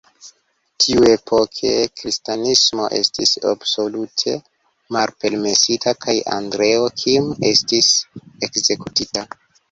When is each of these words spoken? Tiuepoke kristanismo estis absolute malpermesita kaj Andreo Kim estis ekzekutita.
Tiuepoke 0.83 1.71
kristanismo 1.97 2.87
estis 2.99 3.33
absolute 3.49 4.33
malpermesita 4.97 5.93
kaj 6.05 6.15
Andreo 6.37 6.87
Kim 7.03 7.29
estis 7.51 7.91
ekzekutita. 8.49 9.25